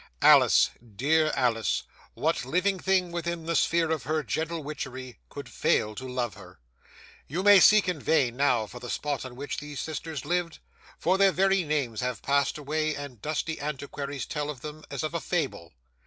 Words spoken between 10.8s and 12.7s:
for their very names have passed